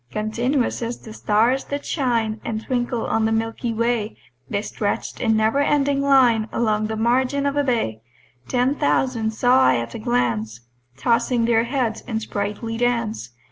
[0.09, 4.17] Continuous as the stars that shine And twinkle on the milky way,
[4.49, 8.01] They stretch'd in never ending line Along the margin of a bay:
[8.47, 10.61] Ten thousand saw I at a glance
[10.97, 13.29] Tossing their heads in sprightly dance.